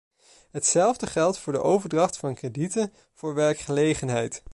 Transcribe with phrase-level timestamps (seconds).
[0.51, 4.43] Hetzelfde geldt voor de overdracht van kredieten voor werkgelegenheid.